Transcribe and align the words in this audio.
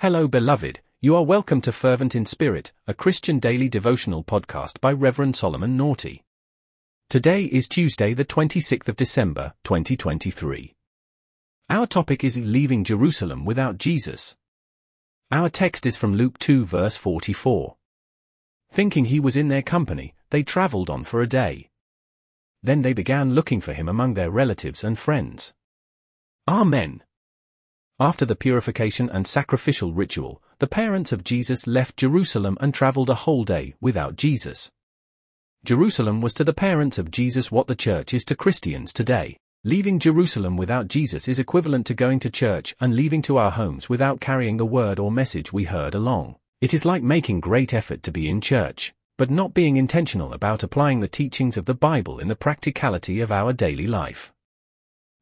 Hello, 0.00 0.28
beloved. 0.28 0.78
You 1.00 1.16
are 1.16 1.24
welcome 1.24 1.60
to 1.62 1.72
Fervent 1.72 2.14
in 2.14 2.24
Spirit, 2.24 2.70
a 2.86 2.94
Christian 2.94 3.40
daily 3.40 3.68
devotional 3.68 4.22
podcast 4.22 4.80
by 4.80 4.92
Reverend 4.92 5.34
Solomon 5.34 5.76
Naughty. 5.76 6.22
Today 7.10 7.46
is 7.46 7.66
Tuesday, 7.66 8.14
the 8.14 8.24
26th 8.24 8.86
of 8.86 8.94
December, 8.94 9.54
2023. 9.64 10.76
Our 11.68 11.84
topic 11.88 12.22
is 12.22 12.36
leaving 12.36 12.84
Jerusalem 12.84 13.44
without 13.44 13.78
Jesus. 13.78 14.36
Our 15.32 15.48
text 15.48 15.84
is 15.84 15.96
from 15.96 16.14
Luke 16.14 16.38
2, 16.38 16.64
verse 16.64 16.96
44. 16.96 17.74
Thinking 18.70 19.06
he 19.06 19.18
was 19.18 19.36
in 19.36 19.48
their 19.48 19.62
company, 19.62 20.14
they 20.30 20.44
traveled 20.44 20.90
on 20.90 21.02
for 21.02 21.22
a 21.22 21.26
day. 21.26 21.70
Then 22.62 22.82
they 22.82 22.92
began 22.92 23.34
looking 23.34 23.60
for 23.60 23.72
him 23.72 23.88
among 23.88 24.14
their 24.14 24.30
relatives 24.30 24.84
and 24.84 24.96
friends. 24.96 25.54
Amen. 26.46 27.02
After 28.00 28.24
the 28.24 28.36
purification 28.36 29.10
and 29.10 29.26
sacrificial 29.26 29.92
ritual, 29.92 30.40
the 30.60 30.68
parents 30.68 31.10
of 31.10 31.24
Jesus 31.24 31.66
left 31.66 31.96
Jerusalem 31.96 32.56
and 32.60 32.72
traveled 32.72 33.10
a 33.10 33.16
whole 33.16 33.42
day 33.42 33.74
without 33.80 34.14
Jesus. 34.14 34.70
Jerusalem 35.64 36.20
was 36.20 36.32
to 36.34 36.44
the 36.44 36.52
parents 36.52 36.98
of 36.98 37.10
Jesus 37.10 37.50
what 37.50 37.66
the 37.66 37.74
church 37.74 38.14
is 38.14 38.24
to 38.26 38.36
Christians 38.36 38.92
today. 38.92 39.36
Leaving 39.64 39.98
Jerusalem 39.98 40.56
without 40.56 40.86
Jesus 40.86 41.26
is 41.26 41.40
equivalent 41.40 41.86
to 41.86 41.94
going 41.94 42.20
to 42.20 42.30
church 42.30 42.76
and 42.80 42.94
leaving 42.94 43.20
to 43.22 43.36
our 43.36 43.50
homes 43.50 43.88
without 43.88 44.20
carrying 44.20 44.58
the 44.58 44.64
word 44.64 45.00
or 45.00 45.10
message 45.10 45.52
we 45.52 45.64
heard 45.64 45.96
along. 45.96 46.36
It 46.60 46.72
is 46.72 46.84
like 46.84 47.02
making 47.02 47.40
great 47.40 47.74
effort 47.74 48.04
to 48.04 48.12
be 48.12 48.28
in 48.28 48.40
church, 48.40 48.94
but 49.16 49.28
not 49.28 49.54
being 49.54 49.76
intentional 49.76 50.32
about 50.32 50.62
applying 50.62 51.00
the 51.00 51.08
teachings 51.08 51.56
of 51.56 51.64
the 51.64 51.74
Bible 51.74 52.20
in 52.20 52.28
the 52.28 52.36
practicality 52.36 53.20
of 53.20 53.32
our 53.32 53.52
daily 53.52 53.88
life. 53.88 54.32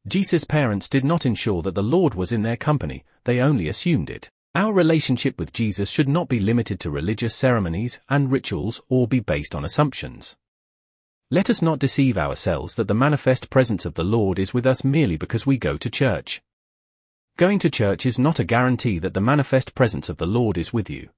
Jesus' 0.07 0.45
parents 0.45 0.87
did 0.87 1.03
not 1.03 1.25
ensure 1.25 1.61
that 1.63 1.75
the 1.75 1.83
Lord 1.83 2.15
was 2.15 2.31
in 2.31 2.41
their 2.41 2.55
company, 2.55 3.03
they 3.25 3.39
only 3.39 3.67
assumed 3.67 4.09
it. 4.09 4.29
Our 4.55 4.73
relationship 4.73 5.37
with 5.37 5.53
Jesus 5.53 5.89
should 5.89 6.07
not 6.07 6.29
be 6.29 6.39
limited 6.39 6.79
to 6.79 6.89
religious 6.89 7.35
ceremonies 7.35 7.99
and 8.09 8.31
rituals 8.31 8.81
or 8.89 9.07
be 9.07 9.19
based 9.19 9.53
on 9.53 9.65
assumptions. 9.65 10.35
Let 11.29 11.49
us 11.49 11.61
not 11.61 11.79
deceive 11.79 12.17
ourselves 12.17 12.75
that 12.75 12.87
the 12.87 12.93
manifest 12.93 13.49
presence 13.49 13.85
of 13.85 13.95
the 13.95 14.03
Lord 14.03 14.39
is 14.39 14.53
with 14.53 14.65
us 14.65 14.85
merely 14.85 15.17
because 15.17 15.45
we 15.45 15.57
go 15.57 15.75
to 15.75 15.89
church. 15.89 16.41
Going 17.35 17.59
to 17.59 17.69
church 17.69 18.05
is 18.05 18.17
not 18.17 18.39
a 18.39 18.45
guarantee 18.45 18.99
that 18.99 19.13
the 19.13 19.21
manifest 19.21 19.75
presence 19.75 20.09
of 20.09 20.17
the 20.17 20.25
Lord 20.25 20.57
is 20.57 20.71
with 20.71 20.89
you. 20.89 21.09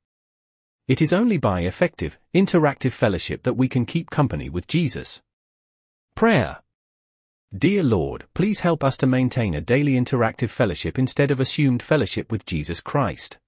It 0.88 1.02
is 1.02 1.14
only 1.14 1.38
by 1.38 1.62
effective, 1.62 2.18
interactive 2.34 2.92
fellowship 2.92 3.44
that 3.44 3.54
we 3.54 3.70
can 3.70 3.86
keep 3.86 4.10
company 4.10 4.50
with 4.50 4.68
Jesus. 4.68 5.22
Prayer 6.16 6.58
Dear 7.58 7.82
Lord, 7.82 8.26
please 8.36 8.60
help 8.60 8.84
us 8.84 8.96
to 8.98 9.08
maintain 9.08 9.56
a 9.56 9.62
daily 9.62 9.94
interactive 9.94 10.50
fellowship 10.50 11.00
instead 11.00 11.32
of 11.32 11.40
assumed 11.40 11.82
fellowship 11.82 12.32
with 12.32 12.46
Jesus 12.46 12.80
Christ. 12.80 13.40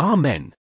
Amen. 0.00 0.56